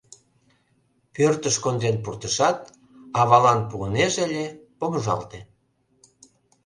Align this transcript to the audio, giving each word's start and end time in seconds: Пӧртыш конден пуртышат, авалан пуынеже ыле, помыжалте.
Пӧртыш 1.13 1.55
конден 1.63 1.95
пуртышат, 2.03 2.57
авалан 3.21 3.59
пуынеже 3.69 4.19
ыле, 4.27 4.45
помыжалте. 4.79 5.39